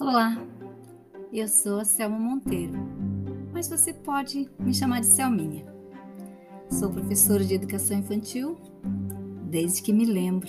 [0.00, 0.34] Olá,
[1.30, 2.72] eu sou a Selma Monteiro,
[3.52, 5.62] mas você pode me chamar de Selminha.
[6.70, 8.58] Sou professora de educação infantil
[9.50, 10.48] desde que me lembro.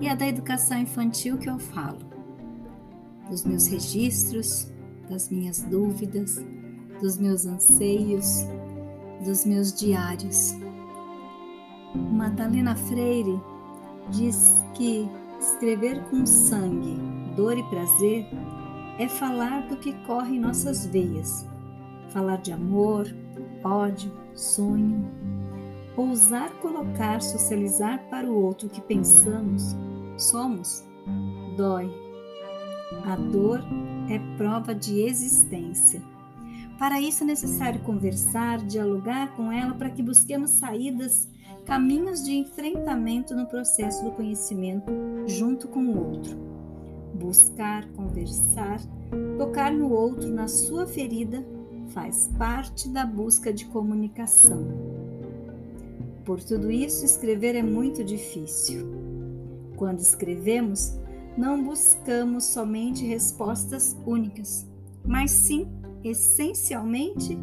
[0.00, 1.98] E é da educação infantil que eu falo,
[3.28, 4.72] dos meus registros,
[5.10, 6.42] das minhas dúvidas,
[7.02, 8.46] dos meus anseios,
[9.22, 10.54] dos meus diários.
[11.94, 13.38] Madalena Freire
[14.08, 15.06] diz que
[15.38, 18.26] escrever com sangue, dor e prazer
[18.98, 21.46] é falar do que corre em nossas veias,
[22.08, 23.06] falar de amor,
[23.62, 25.04] ódio, sonho,
[25.96, 29.76] ousar colocar, socializar para o outro que pensamos,
[30.16, 30.84] somos,
[31.56, 31.90] dói.
[33.04, 33.60] A dor
[34.08, 36.02] é prova de existência.
[36.78, 41.28] Para isso é necessário conversar, dialogar com ela para que busquemos saídas,
[41.64, 44.92] caminhos de enfrentamento no processo do conhecimento
[45.26, 46.53] junto com o outro.
[47.14, 48.80] Buscar, conversar,
[49.38, 51.46] tocar no outro na sua ferida
[51.90, 54.66] faz parte da busca de comunicação.
[56.24, 58.86] Por tudo isso, escrever é muito difícil.
[59.76, 60.98] Quando escrevemos,
[61.38, 64.66] não buscamos somente respostas únicas,
[65.04, 65.68] mas sim,
[66.02, 67.38] essencialmente,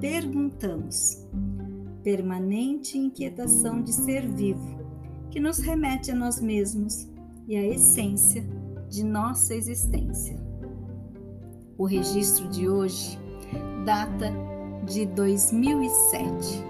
[0.00, 1.26] perguntamos.
[2.04, 4.78] Permanente inquietação de ser vivo,
[5.30, 7.08] que nos remete a nós mesmos
[7.48, 8.57] e à essência
[8.88, 10.36] de nossa existência.
[11.76, 13.18] O registro de hoje
[13.84, 14.32] data
[14.84, 16.64] de 2007.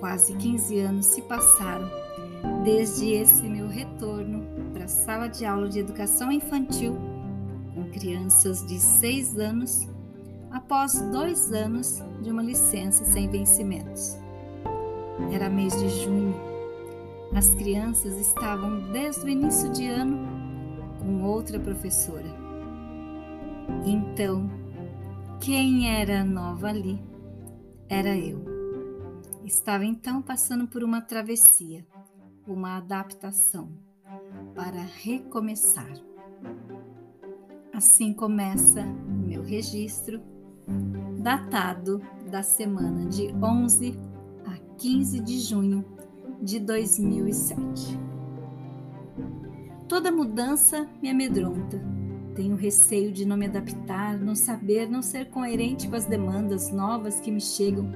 [0.00, 1.88] Quase 15 anos se passaram
[2.64, 6.96] desde esse meu retorno para a sala de aula de educação infantil
[7.74, 9.88] com crianças de 6 anos
[10.50, 14.16] após dois anos de uma licença sem vencimentos.
[15.32, 16.34] Era mês de junho.
[17.34, 20.37] As crianças estavam desde o início de ano
[21.08, 22.28] com outra professora.
[23.86, 24.50] Então,
[25.40, 27.02] quem era nova ali
[27.88, 28.44] era eu.
[29.42, 31.86] Estava então passando por uma travessia,
[32.46, 33.70] uma adaptação,
[34.54, 35.90] para recomeçar.
[37.72, 40.20] Assim começa o meu registro,
[41.22, 43.98] datado da semana de 11
[44.44, 45.82] a 15 de junho
[46.42, 48.07] de 2007.
[49.88, 51.98] Toda mudança me amedronta
[52.38, 57.18] tenho receio de não me adaptar, não saber, não ser coerente com as demandas novas
[57.18, 57.90] que me chegam.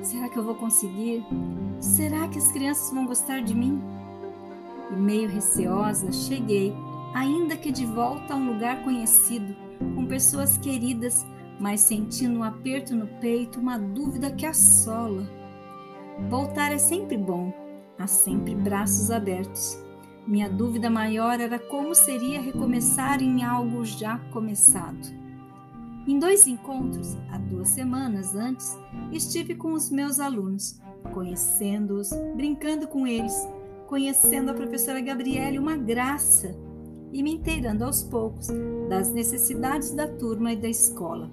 [0.00, 1.24] Será que eu vou conseguir?
[1.80, 3.82] Será que as crianças vão gostar de mim?
[4.92, 6.72] E meio receosa, cheguei,
[7.12, 9.56] ainda que de volta a um lugar conhecido,
[9.96, 11.26] com pessoas queridas,
[11.58, 15.28] mas sentindo um aperto no peito, uma dúvida que assola.
[16.28, 17.52] Voltar é sempre bom,
[17.98, 19.89] há sempre braços abertos.
[20.26, 25.08] Minha dúvida maior era como seria recomeçar em algo já começado.
[26.06, 28.78] Em dois encontros, há duas semanas antes,
[29.12, 30.80] estive com os meus alunos,
[31.12, 33.34] conhecendo-os, brincando com eles,
[33.86, 36.54] conhecendo a professora Gabriele, uma graça,
[37.12, 38.48] e me inteirando aos poucos
[38.88, 41.30] das necessidades da turma e da escola.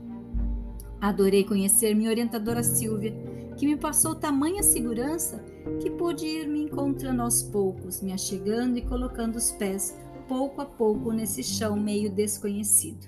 [0.99, 3.15] Adorei conhecer minha orientadora Silvia,
[3.55, 5.43] que me passou tamanha segurança
[5.79, 9.95] que pude ir me encontrando aos poucos, me achegando e colocando os pés
[10.27, 13.07] pouco a pouco nesse chão meio desconhecido.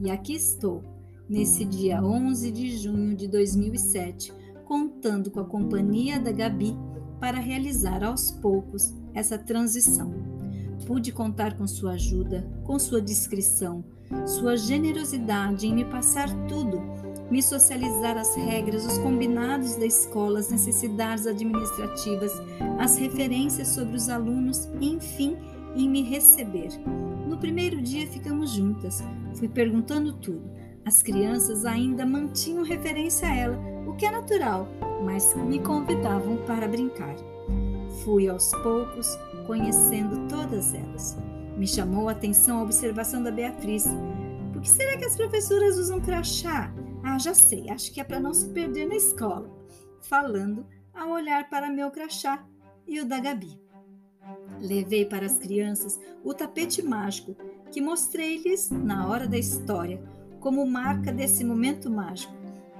[0.00, 0.82] E aqui estou,
[1.28, 4.32] nesse dia 11 de junho de 2007,
[4.64, 6.76] contando com a companhia da Gabi
[7.18, 10.12] para realizar aos poucos essa transição.
[10.86, 13.82] Pude contar com sua ajuda, com sua discrição,
[14.26, 16.82] sua generosidade em me passar tudo
[17.34, 22.30] me socializar as regras, os combinados da escola, as necessidades administrativas,
[22.78, 25.36] as referências sobre os alunos, enfim,
[25.74, 26.68] em me receber.
[27.28, 29.02] No primeiro dia ficamos juntas,
[29.34, 30.48] fui perguntando tudo.
[30.84, 34.68] As crianças ainda mantinham referência a ela, o que é natural,
[35.04, 37.16] mas me convidavam para brincar.
[38.04, 39.08] Fui aos poucos
[39.44, 41.18] conhecendo todas elas.
[41.56, 43.88] Me chamou a atenção a observação da Beatriz.
[44.52, 46.72] Por que será que as professoras usam crachá?
[47.04, 49.48] Ah, já sei, acho que é para não se perder na escola.
[50.00, 52.46] Falando ao olhar para meu crachá
[52.86, 53.60] e o da Gabi.
[54.58, 57.36] Levei para as crianças o tapete mágico
[57.70, 60.02] que mostrei-lhes na hora da história,
[60.40, 62.32] como marca desse momento mágico.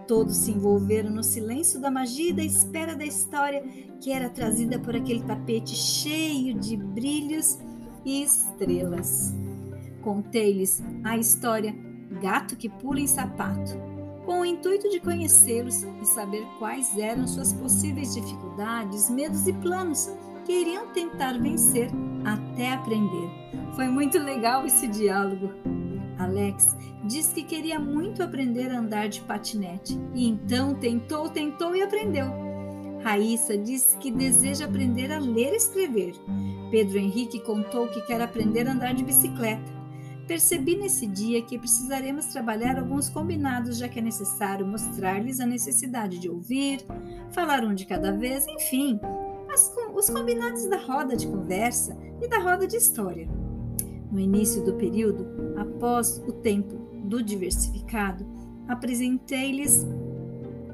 [0.06, 3.62] Todos se envolveram no silêncio da magia e da espera da história
[4.00, 7.58] que era trazida por aquele tapete cheio de brilhos
[8.04, 9.34] e estrelas.
[10.02, 11.74] Contei-lhes a história
[12.22, 13.93] Gato que pula em sapato
[14.24, 20.10] com o intuito de conhecê-los e saber quais eram suas possíveis dificuldades, medos e planos
[20.44, 21.90] que iriam tentar vencer
[22.24, 23.30] até aprender.
[23.74, 25.50] Foi muito legal esse diálogo.
[26.18, 31.82] Alex disse que queria muito aprender a andar de patinete e então tentou, tentou e
[31.82, 32.26] aprendeu.
[33.02, 36.14] Raíssa disse que deseja aprender a ler e escrever.
[36.70, 39.83] Pedro Henrique contou que quer aprender a andar de bicicleta.
[40.26, 46.18] Percebi nesse dia que precisaremos trabalhar alguns combinados, já que é necessário mostrar-lhes a necessidade
[46.18, 46.84] de ouvir,
[47.30, 48.98] falar um de cada vez, enfim,
[49.52, 53.28] as, os combinados da roda de conversa e da roda de história.
[54.10, 55.26] No início do período,
[55.58, 56.74] após o tempo
[57.04, 58.26] do diversificado,
[58.66, 59.86] apresentei-lhes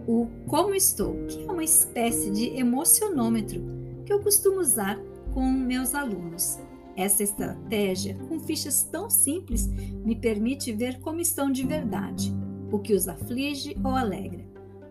[0.06, 3.60] o Como Estou, que é uma espécie de emocionômetro
[4.06, 4.96] que eu costumo usar
[5.34, 6.58] com meus alunos.
[6.96, 9.66] Essa estratégia, com fichas tão simples,
[10.04, 12.34] me permite ver como estão de verdade,
[12.70, 14.44] o que os aflige ou alegra,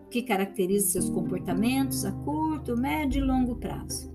[0.06, 4.10] o que caracteriza seus comportamentos a curto, médio e longo prazo.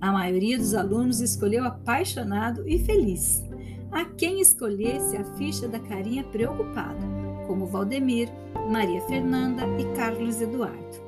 [0.00, 3.42] A maioria dos alunos escolheu apaixonado e feliz.
[3.90, 7.06] A quem escolhesse a ficha da carinha preocupado,
[7.46, 8.28] como Valdemir,
[8.70, 11.06] Maria Fernanda e Carlos Eduardo.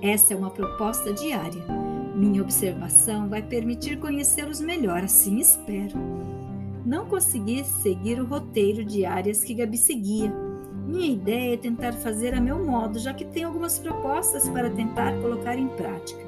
[0.00, 1.81] Essa é uma proposta diária.
[2.14, 5.98] Minha observação vai permitir conhecê-los melhor, assim espero.
[6.84, 10.30] Não consegui seguir o roteiro de áreas que Gabi seguia.
[10.86, 15.18] Minha ideia é tentar fazer a meu modo, já que tenho algumas propostas para tentar
[15.22, 16.20] colocar em prática.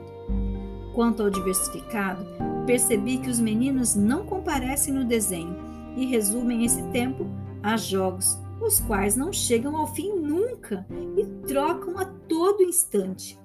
[0.94, 2.24] Quanto ao diversificado,
[2.64, 5.56] percebi que os meninos não comparecem no desenho
[5.96, 7.26] e resumem esse tempo
[7.62, 13.38] a jogos, os quais não chegam ao fim nunca e trocam a todo instante.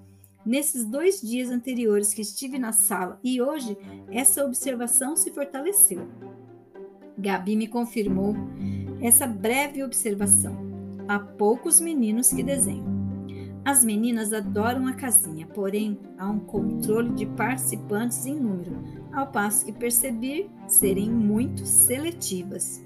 [0.46, 3.78] Nesses dois dias anteriores que estive na sala e hoje,
[4.10, 6.08] essa observação se fortaleceu.
[7.18, 8.36] Gabi me confirmou
[9.02, 10.58] essa breve observação.
[11.08, 13.00] Há poucos meninos que desenham.
[13.66, 18.82] As meninas adoram a casinha, porém há um controle de participantes em número,
[19.12, 22.84] ao passo que percebi serem muito seletivas.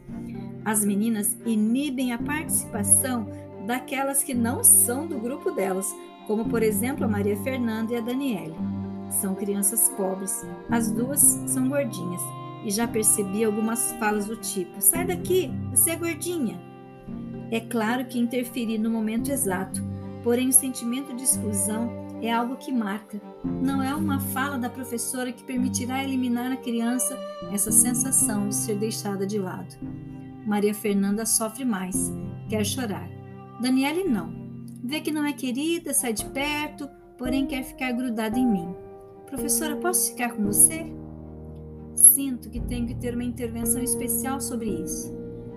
[0.65, 3.27] As meninas inibem a participação
[3.67, 5.93] daquelas que não são do grupo delas,
[6.27, 8.55] como por exemplo a Maria Fernanda e a Daniele.
[9.09, 12.21] São crianças pobres, as duas são gordinhas,
[12.65, 16.59] e já percebi algumas falas do tipo: sai daqui, você é gordinha.
[17.51, 19.83] É claro que interferi no momento exato,
[20.23, 23.21] porém o sentimento de exclusão é algo que marca.
[23.43, 27.19] Não é uma fala da professora que permitirá eliminar na criança
[27.51, 29.75] essa sensação de ser deixada de lado.
[30.45, 32.11] Maria Fernanda sofre mais,
[32.49, 33.09] quer chorar.
[33.61, 34.42] Daniele não.
[34.83, 38.75] Vê que não é querida, sai de perto, porém quer ficar grudada em mim.
[39.25, 40.91] Professora, posso ficar com você?
[41.95, 45.13] Sinto que tenho que ter uma intervenção especial sobre isso.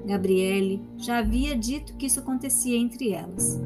[0.06, 3.60] Gabriele já havia dito que isso acontecia entre elas.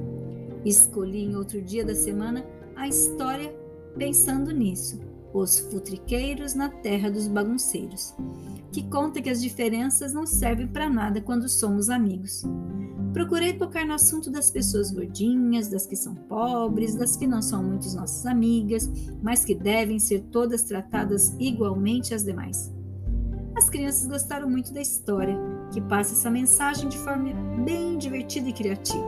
[0.65, 3.55] Escolhi em outro dia da semana a história
[3.99, 4.99] pensando nisso,
[5.33, 8.15] Os Futriqueiros na Terra dos Bagunceiros,
[8.73, 12.45] que conta que as diferenças não servem para nada quando somos amigos.
[13.13, 17.63] Procurei tocar no assunto das pessoas gordinhas, das que são pobres, das que não são
[17.63, 18.89] muitas nossas amigas,
[19.23, 22.73] mas que devem ser todas tratadas igualmente às demais.
[23.57, 25.37] As crianças gostaram muito da história,
[25.73, 27.33] que passa essa mensagem de forma
[27.65, 29.05] bem divertida e criativa.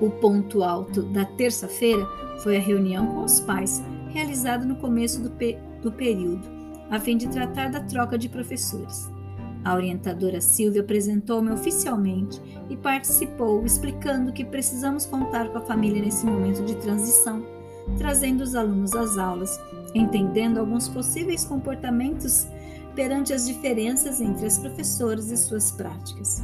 [0.00, 2.04] O ponto alto da terça-feira
[2.42, 3.80] foi a reunião com os pais,
[4.12, 6.46] realizada no começo do, pe do período,
[6.90, 9.10] a fim de tratar da troca de professores.
[9.64, 16.26] A orientadora Silvia apresentou-me oficialmente e participou, explicando que precisamos contar com a família nesse
[16.26, 17.44] momento de transição,
[17.96, 19.60] trazendo os alunos às aulas,
[19.94, 22.46] entendendo alguns possíveis comportamentos
[22.94, 26.42] perante as diferenças entre as professoras e suas práticas.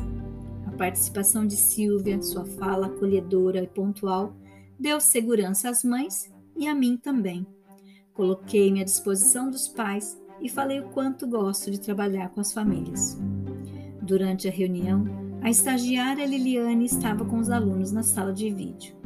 [0.66, 4.32] A participação de Silvia, sua fala acolhedora e pontual,
[4.78, 7.46] deu segurança às mães e a mim também.
[8.18, 13.16] Coloquei-me à disposição dos pais e falei o quanto gosto de trabalhar com as famílias.
[14.02, 15.04] Durante a reunião,
[15.40, 18.96] a estagiária Liliane estava com os alunos na sala de vídeo.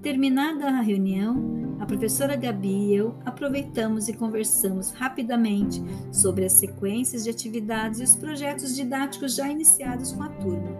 [0.00, 7.24] Terminada a reunião, a professora Gabi e eu aproveitamos e conversamos rapidamente sobre as sequências
[7.24, 10.76] de atividades e os projetos didáticos já iniciados com a turma.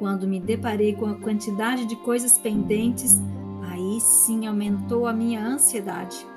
[0.00, 3.20] Quando me deparei com a quantidade de coisas pendentes,
[3.70, 6.31] aí sim aumentou a minha ansiedade.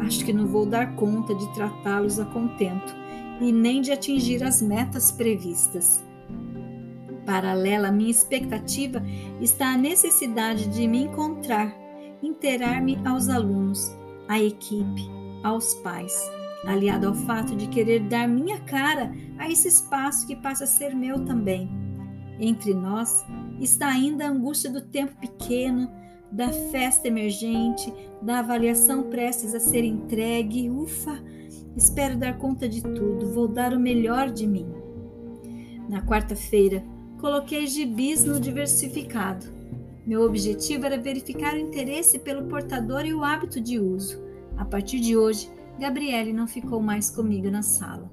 [0.00, 2.94] Acho que não vou dar conta de tratá-los a contento
[3.40, 6.02] e nem de atingir as metas previstas.
[7.24, 9.02] Paralela à minha expectativa
[9.40, 11.74] está a necessidade de me encontrar,
[12.22, 13.90] interar-me aos alunos,
[14.28, 15.02] à equipe,
[15.42, 16.14] aos pais,
[16.66, 20.94] aliado ao fato de querer dar minha cara a esse espaço que passa a ser
[20.94, 21.70] meu também.
[22.38, 23.24] Entre nós
[23.60, 25.90] está ainda a angústia do tempo pequeno,
[26.34, 30.68] da festa emergente, da avaliação prestes a ser entregue.
[30.68, 31.22] Ufa!
[31.76, 34.66] Espero dar conta de tudo, vou dar o melhor de mim.
[35.88, 36.84] Na quarta-feira,
[37.20, 39.46] coloquei gibis no diversificado.
[40.04, 44.20] Meu objetivo era verificar o interesse pelo portador e o hábito de uso.
[44.56, 45.48] A partir de hoje,
[45.78, 48.12] Gabriele não ficou mais comigo na sala.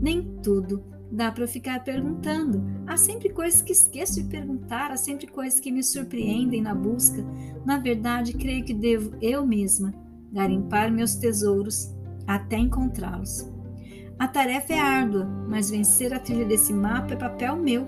[0.00, 2.64] Nem tudo dá para ficar perguntando.
[2.86, 7.22] Há sempre coisas que esqueço de perguntar, há sempre coisas que me surpreendem na busca.
[7.66, 9.92] Na verdade, creio que devo eu mesma
[10.32, 11.94] garimpar meus tesouros
[12.26, 13.46] até encontrá-los.
[14.18, 17.86] A tarefa é árdua, mas vencer a trilha desse mapa é papel meu.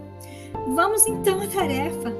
[0.75, 2.13] Vamos então à tarefa.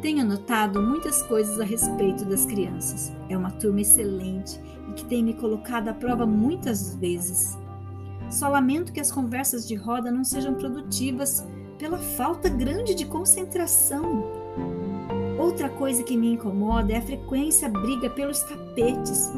[0.00, 3.12] Tenho notado muitas coisas a respeito das crianças.
[3.28, 7.58] É uma turma excelente e que tem me colocado à prova muitas vezes.
[8.30, 11.46] Só lamento que as conversas de roda não sejam produtivas
[11.78, 14.24] pela falta grande de concentração.
[15.38, 19.32] Outra coisa que me incomoda é a frequência briga pelos tapetes.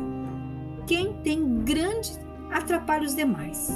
[0.86, 2.12] Quem tem grande
[2.50, 3.70] atrapalha os demais.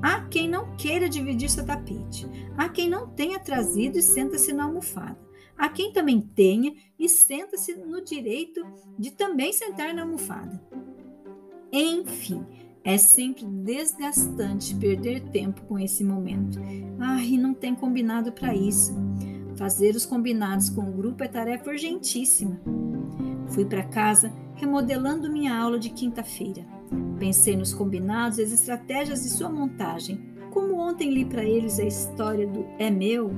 [0.00, 2.26] Há quem não queira dividir seu tapete.
[2.56, 5.18] Há quem não tenha trazido e senta-se na almofada.
[5.56, 8.64] Há quem também tenha e senta-se no direito
[8.96, 10.62] de também sentar na almofada.
[11.72, 12.46] Enfim,
[12.88, 16.58] é sempre desgastante perder tempo com esse momento.
[16.98, 18.96] Ah, e não tem combinado para isso.
[19.56, 22.58] Fazer os combinados com o grupo é tarefa urgentíssima.
[23.48, 26.64] Fui para casa remodelando minha aula de quinta-feira.
[27.18, 30.18] Pensei nos combinados e as estratégias de sua montagem.
[30.50, 33.30] Como ontem li para eles a história do é meu,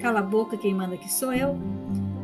[0.00, 1.56] cala a boca quem manda que sou eu,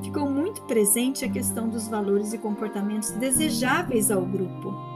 [0.02, 4.87] ficou muito presente a questão dos valores e comportamentos desejáveis ao grupo.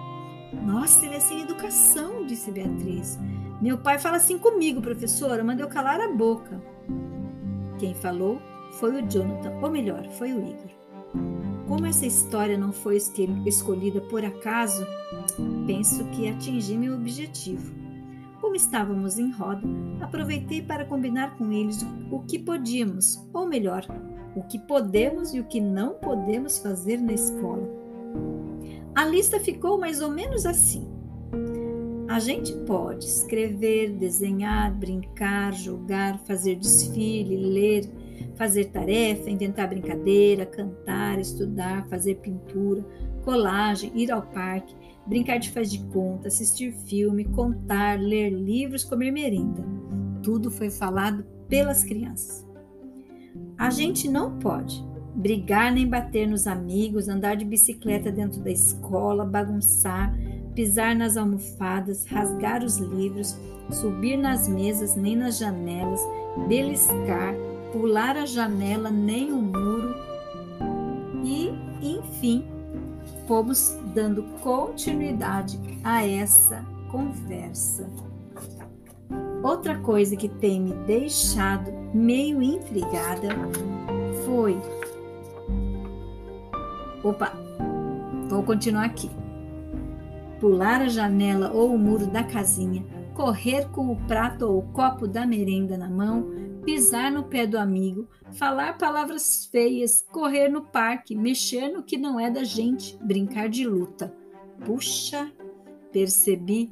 [0.53, 3.19] Nossa, ele é sem educação, disse Beatriz.
[3.61, 6.61] Meu pai fala assim comigo, professora, manda eu calar a boca.
[7.79, 8.41] Quem falou
[8.73, 10.71] foi o Jonathan, ou melhor, foi o Igor.
[11.69, 12.99] Como essa história não foi
[13.47, 14.87] escolhida por acaso,
[15.67, 17.73] penso que atingi meu objetivo.
[18.41, 19.63] Como estávamos em roda,
[20.01, 23.87] aproveitei para combinar com eles o que podíamos, ou melhor,
[24.35, 27.82] o que podemos e o que não podemos fazer na escola.
[28.95, 30.87] A lista ficou mais ou menos assim.
[32.09, 37.91] A gente pode escrever, desenhar, brincar, jogar, fazer desfile, ler,
[38.37, 42.85] fazer tarefa, inventar brincadeira, cantar, estudar, fazer pintura,
[43.25, 49.11] colagem, ir ao parque, brincar de faz de conta, assistir filme, contar, ler livros, comer
[49.11, 49.65] merenda.
[50.23, 52.47] Tudo foi falado pelas crianças.
[53.57, 54.85] A gente não pode
[55.15, 60.15] brigar nem bater nos amigos, andar de bicicleta dentro da escola, bagunçar,
[60.55, 63.37] pisar nas almofadas, rasgar os livros,
[63.71, 66.01] subir nas mesas nem nas janelas,
[66.49, 67.35] beliscar,
[67.73, 69.95] pular a janela nem o muro
[71.25, 71.51] e,
[71.83, 72.45] enfim,
[73.27, 77.89] fomos dando continuidade a essa conversa.
[79.43, 83.31] Outra coisa que tem me deixado meio intrigada
[84.25, 84.57] foi.
[87.03, 87.33] Opa,
[88.29, 89.11] vou continuar aqui
[90.43, 95.07] pular a janela ou o muro da casinha, correr com o prato ou o copo
[95.07, 96.33] da merenda na mão,
[96.65, 102.19] pisar no pé do amigo, falar palavras feias, correr no parque, mexer no que não
[102.19, 104.13] é da gente, brincar de luta.
[104.65, 105.31] Puxa,
[105.93, 106.69] percebi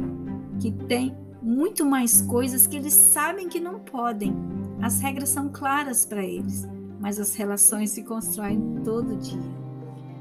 [0.58, 4.34] que tem muito mais coisas que eles sabem que não podem.
[4.82, 6.68] As regras são claras para eles,
[6.98, 9.69] mas as relações se constroem todo dia.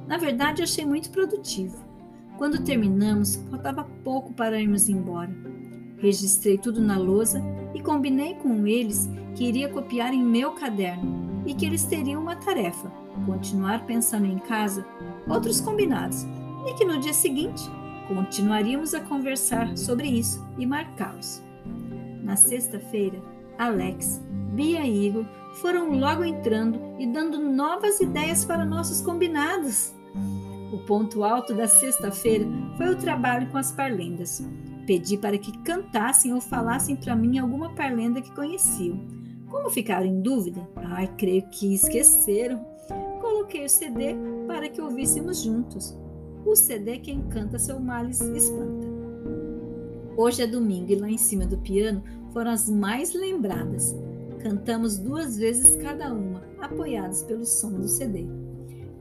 [0.10, 1.78] Na verdade, achei muito produtivo.
[2.36, 5.30] Quando terminamos, faltava pouco para irmos embora.
[6.00, 7.44] Registrei tudo na lousa
[7.76, 12.36] e combinei com eles que iria copiar em meu caderno e que eles teriam uma
[12.36, 12.92] tarefa:
[13.24, 14.84] continuar pensando em casa,
[15.28, 16.26] outros combinados,
[16.66, 17.62] e que no dia seguinte
[18.08, 21.44] continuaríamos a conversar sobre isso e marcá-los.
[22.24, 23.22] Na sexta-feira,
[23.60, 24.20] Alex,
[24.54, 25.26] Bia e Igor
[25.62, 29.99] foram logo entrando e dando novas ideias para nossos combinados.
[30.72, 32.46] O ponto alto da sexta-feira
[32.78, 34.44] foi o trabalho com as parlendas.
[34.86, 39.00] Pedi para que cantassem ou falassem para mim alguma parlenda que conheciam.
[39.50, 40.68] Como ficaram em dúvida?
[40.76, 42.64] Ai, creio que esqueceram.
[43.20, 44.16] Coloquei o CD
[44.48, 45.98] para que ouvíssemos juntos.
[46.46, 48.88] O CD quem canta seu males espanta.
[50.16, 53.96] Hoje é domingo e lá em cima do piano foram as mais lembradas.
[54.40, 58.28] Cantamos duas vezes cada uma, apoiados pelo som do CD.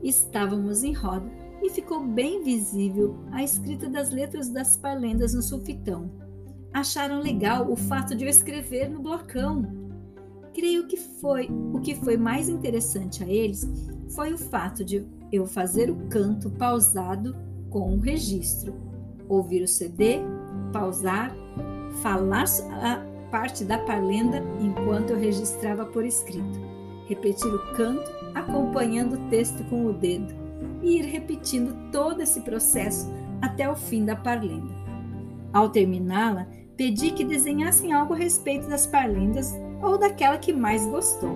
[0.03, 1.29] Estávamos em roda
[1.61, 6.09] e ficou bem visível a escrita das letras das parlendas no sulfitão.
[6.73, 9.89] Acharam legal o fato de eu escrever no blocão.
[10.53, 13.67] Creio que foi o que foi mais interessante a eles
[14.09, 17.35] foi o fato de eu fazer o canto pausado
[17.69, 18.73] com o registro,
[19.27, 20.19] ouvir o CD,
[20.73, 21.35] pausar,
[22.01, 22.45] falar
[23.29, 26.59] parte da parlenda enquanto eu registrava por escrito,
[27.09, 30.31] repetir o canto acompanhando o texto com o dedo
[30.83, 33.11] e ir repetindo todo esse processo
[33.41, 34.71] até o fim da parlenda.
[35.51, 36.47] Ao terminá-la,
[36.77, 41.35] pedi que desenhassem algo a respeito das parlendas ou daquela que mais gostou.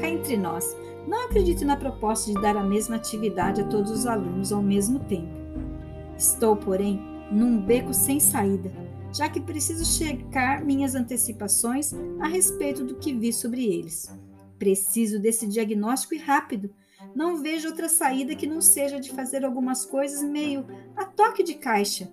[0.00, 0.74] Cá entre nós,
[1.06, 5.00] não acredito na proposta de dar a mesma atividade a todos os alunos ao mesmo
[5.00, 5.28] tempo.
[6.16, 6.98] Estou, porém,
[7.30, 8.72] num beco sem saída,
[9.12, 14.10] já que preciso checar minhas antecipações a respeito do que vi sobre eles.
[14.64, 16.70] Preciso desse diagnóstico e rápido.
[17.14, 20.64] Não vejo outra saída que não seja de fazer algumas coisas meio
[20.96, 22.10] a toque de caixa,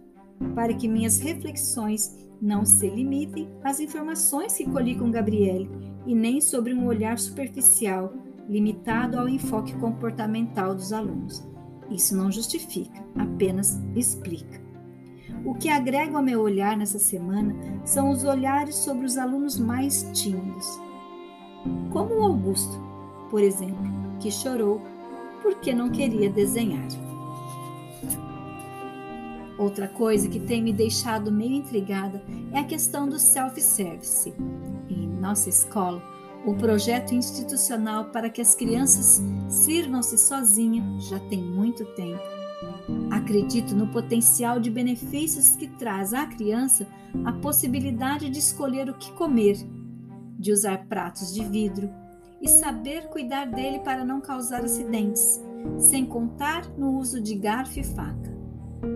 [0.53, 5.69] para que minhas reflexões não se limitem às informações que colhi com Gabriele
[6.05, 8.13] e nem sobre um olhar superficial,
[8.49, 11.41] limitado ao enfoque comportamental dos alunos.
[11.89, 14.61] Isso não justifica, apenas explica.
[15.45, 17.55] O que agrego ao meu olhar nessa semana
[17.85, 20.90] são os olhares sobre os alunos mais tímidos.
[21.91, 22.79] Como o Augusto,
[23.29, 24.81] por exemplo, que chorou
[25.41, 26.87] porque não queria desenhar.
[29.57, 34.33] Outra coisa que tem me deixado meio intrigada é a questão do self-service.
[34.89, 36.01] Em nossa escola,
[36.45, 42.23] o projeto institucional para que as crianças sirvam-se sozinhas já tem muito tempo.
[43.11, 46.87] Acredito no potencial de benefícios que traz à criança
[47.23, 49.57] a possibilidade de escolher o que comer,
[50.41, 51.89] de usar pratos de vidro
[52.41, 55.39] e saber cuidar dele para não causar acidentes,
[55.77, 58.35] sem contar no uso de garfo e faca.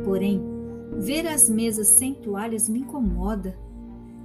[0.03, 0.41] Porém,
[0.97, 3.55] ver as mesas sem toalhas me incomoda.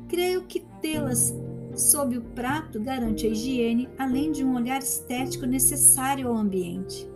[0.08, 1.34] Creio que tê-las
[1.74, 7.06] sob o prato garante a higiene, além de um olhar estético necessário ao ambiente.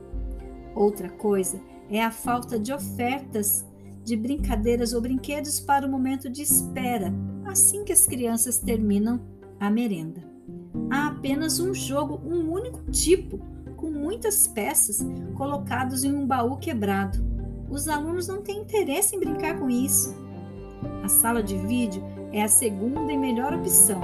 [0.75, 3.65] Outra coisa é a falta de ofertas
[4.05, 7.13] de brincadeiras ou brinquedos para o momento de espera,
[7.47, 9.19] assim que as crianças terminam
[9.59, 10.23] a merenda.
[10.91, 13.39] Há apenas um jogo, um único tipo,
[13.77, 17.19] com muitas peças colocados em um baú quebrado.
[17.71, 20.15] Os alunos não têm interesse em brincar com isso.
[21.03, 24.01] A sala de vídeo é a segunda e melhor opção,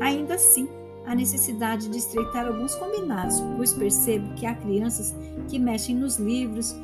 [0.00, 0.68] Ainda assim,
[1.06, 5.14] há necessidade de estreitar alguns combinados, pois percebo que há crianças
[5.48, 6.74] que mexem nos livros,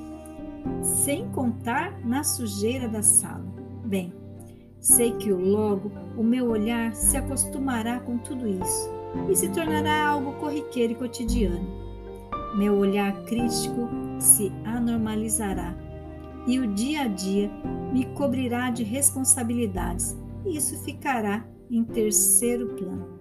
[0.82, 3.44] sem contar na sujeira da sala.
[3.84, 4.12] Bem,
[4.80, 8.90] sei que logo o meu olhar se acostumará com tudo isso
[9.30, 11.80] e se tornará algo corriqueiro e cotidiano.
[12.56, 13.88] Meu olhar crítico
[14.18, 15.74] se anormalizará
[16.46, 17.50] e o dia a dia
[17.92, 23.19] me cobrirá de responsabilidades e isso ficará em terceiro plano.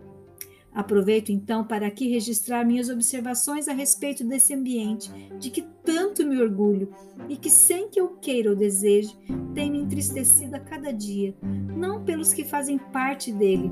[0.73, 6.39] Aproveito então para aqui registrar minhas observações a respeito desse ambiente de que tanto me
[6.41, 6.93] orgulho
[7.27, 9.17] e que, sem que eu queira ou deseje,
[9.53, 11.35] tem me entristecido a cada dia,
[11.75, 13.71] não pelos que fazem parte dele,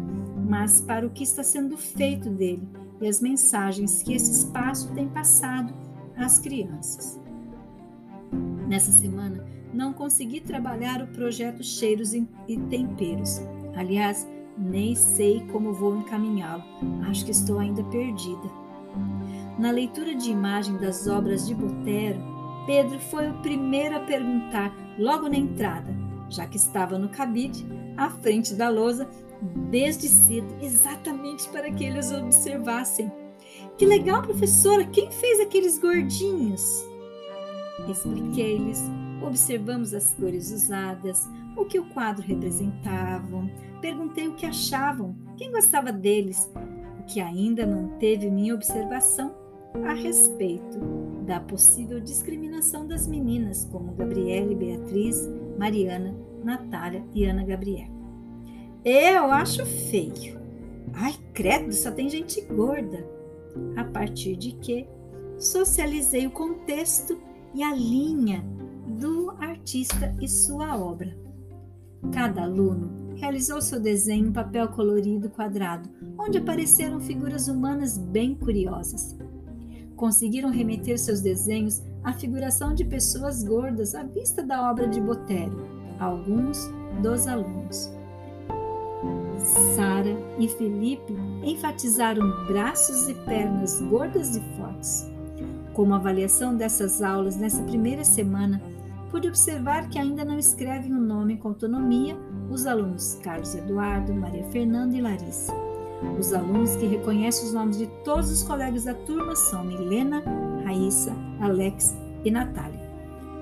[0.50, 2.68] mas para o que está sendo feito dele
[3.00, 5.74] e as mensagens que esse espaço tem passado
[6.16, 7.20] às crianças.
[8.68, 12.26] Nessa semana, não consegui trabalhar o projeto Cheiros e
[12.70, 13.40] Temperos.
[13.76, 14.28] Aliás,
[14.58, 16.64] nem sei como vou encaminhá-lo.
[17.10, 18.50] Acho que estou ainda perdida.
[19.60, 22.20] Na leitura de imagem das obras de Botero,
[22.66, 25.96] Pedro foi o primeiro a perguntar, logo na entrada,
[26.30, 27.66] já que estava no cabide,
[27.96, 29.10] à frente da lousa,
[29.70, 33.12] desde cedo, exatamente para que eles observassem.
[33.78, 34.86] Que legal, professora!
[34.86, 36.84] Quem fez aqueles gordinhos?
[37.88, 38.82] Expliquei-lhes,
[39.22, 43.50] observamos as cores usadas, o que o quadro representava,
[43.82, 46.52] perguntei o que achavam, quem gostava deles,
[47.00, 49.36] o que ainda manteve minha observação
[49.86, 50.80] a respeito
[51.26, 55.28] da possível discriminação das meninas como Gabriele, Beatriz,
[55.58, 57.96] Mariana, Natália e Ana Gabriela.
[58.84, 60.40] Eu acho feio.
[60.94, 63.06] Ai, credo, só tem gente gorda.
[63.76, 64.88] A partir de que
[65.38, 67.20] socializei o contexto
[67.54, 68.44] e a linha
[69.68, 71.14] artista e sua obra.
[72.14, 79.18] Cada aluno realizou seu desenho em papel colorido quadrado, onde apareceram figuras humanas bem curiosas.
[79.94, 85.68] Conseguiram remeter seus desenhos à figuração de pessoas gordas à vista da obra de Botero,
[86.00, 86.58] alguns
[87.02, 87.92] dos alunos.
[89.76, 95.12] Sara e Felipe enfatizaram braços e pernas gordas e fortes.
[95.74, 98.62] Como avaliação dessas aulas nessa primeira semana,
[99.10, 102.18] pude observar que ainda não escrevem o nome com autonomia
[102.50, 105.54] os alunos Carlos Eduardo, Maria Fernanda e Larissa.
[106.20, 110.24] Os alunos que reconhecem os nomes de todos os colegas da turma são Milena,
[110.64, 112.88] Raíssa, Alex e Natália.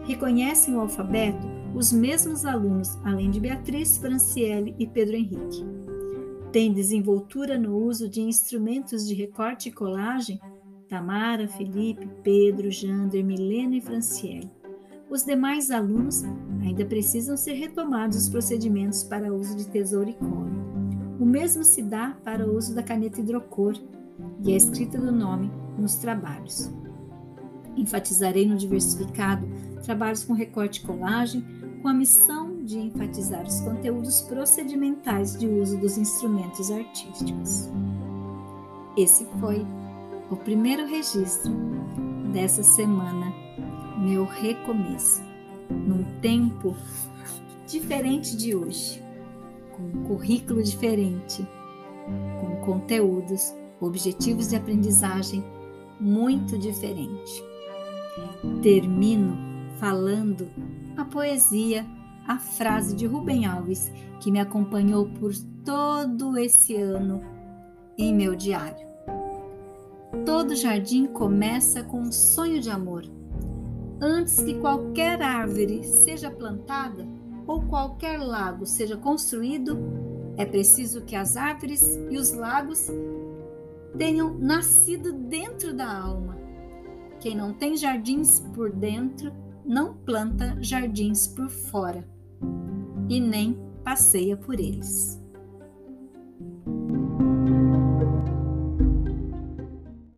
[0.06, 5.66] Reconhecem o alfabeto os mesmos alunos, além de Beatriz, Franciele e Pedro Henrique.
[6.52, 10.40] tem desenvoltura no uso de instrumentos de recorte e colagem?
[10.88, 14.50] Tamara, Felipe, Pedro, Jander, Milena e Franciele.
[15.10, 16.24] Os demais alunos
[16.62, 20.50] ainda precisam ser retomados os procedimentos para uso de tesouro e cola.
[21.20, 23.76] O mesmo se dá para o uso da caneta hidrocor
[24.44, 26.72] e a escrita do nome nos trabalhos.
[27.78, 29.48] Enfatizarei no diversificado
[29.84, 31.46] trabalhos com recorte e colagem,
[31.82, 37.70] com a missão de enfatizar os conteúdos procedimentais de uso dos instrumentos artísticos.
[38.98, 39.66] Esse foi
[40.32, 41.52] o primeiro registro
[42.34, 43.32] dessa semana,
[44.06, 45.24] meu recomeço,
[45.68, 46.76] num tempo
[47.66, 49.02] diferente de hoje,
[49.76, 51.46] com um currículo diferente,
[52.40, 55.44] com conteúdos, objetivos de aprendizagem
[56.00, 57.44] muito diferente.
[58.62, 59.36] Termino
[59.80, 60.50] falando
[60.96, 61.84] a poesia,
[62.28, 67.24] a frase de Rubem Alves que me acompanhou por todo esse ano
[67.98, 68.86] em meu diário.
[70.24, 73.04] Todo jardim começa com um sonho de amor.
[74.08, 77.08] Antes que qualquer árvore seja plantada
[77.48, 79.80] ou qualquer lago seja construído,
[80.38, 82.86] é preciso que as árvores e os lagos
[83.98, 86.38] tenham nascido dentro da alma.
[87.20, 89.34] Quem não tem jardins por dentro,
[89.66, 92.08] não planta jardins por fora
[93.10, 95.20] e nem passeia por eles.